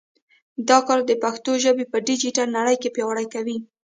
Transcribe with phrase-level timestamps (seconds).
[0.69, 3.57] دا کار د پښتو ژبه په ډیجیټل نړۍ کې پیاوړې کوي.